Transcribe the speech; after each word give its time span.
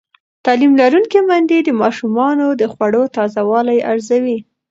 تعلیم 0.45 0.73
لرونکې 0.81 1.19
میندې 1.29 1.57
د 1.63 1.69
ماشومانو 1.81 2.47
د 2.61 2.63
خوړو 2.73 3.03
تازه 3.15 3.41
والی 3.49 3.77
ارزوي. 3.91 4.37